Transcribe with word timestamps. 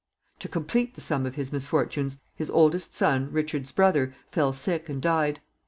To 0.39 0.47
complete 0.49 0.95
the 0.95 0.99
sum 0.99 1.27
of 1.27 1.35
his 1.35 1.51
misfortunes, 1.53 2.17
his 2.35 2.49
oldest 2.49 2.95
son, 2.95 3.31
Richard's 3.31 3.71
brother, 3.71 4.15
fell 4.31 4.51
sick 4.51 4.89
and 4.89 4.99
died. 4.99 5.41